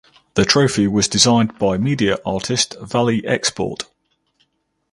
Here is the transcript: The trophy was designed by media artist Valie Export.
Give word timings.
The 0.33 0.45
trophy 0.45 0.87
was 0.87 1.07
designed 1.07 1.59
by 1.59 1.77
media 1.77 2.17
artist 2.25 2.75
Valie 2.81 3.23
Export. 3.23 3.83